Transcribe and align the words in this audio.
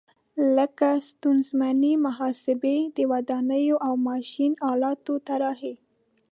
لکه 0.57 0.89
ستونزمنې 1.09 1.93
محاسبې، 2.05 2.77
د 2.95 2.97
ودانیو 3.11 3.75
او 3.87 3.93
ماشین 4.09 4.51
آلاتو 4.71 5.13
طراحي. 5.27 5.73